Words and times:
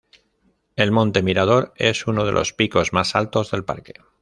El 0.75 0.91
monte 0.91 1.21
Mirador 1.21 1.73
es 1.75 2.07
uno 2.07 2.25
de 2.25 2.31
los 2.31 2.53
picos 2.53 2.91
más 2.91 3.15
altos 3.15 3.51
del 3.51 3.63
parque. 3.65 4.01